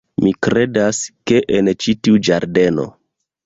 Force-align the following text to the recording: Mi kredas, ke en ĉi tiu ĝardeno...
Mi 0.23 0.31
kredas, 0.47 1.03
ke 1.31 1.43
en 1.59 1.71
ĉi 1.85 1.97
tiu 2.03 2.21
ĝardeno... 2.31 2.91